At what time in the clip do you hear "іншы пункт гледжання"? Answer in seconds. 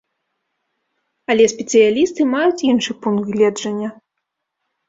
2.71-3.89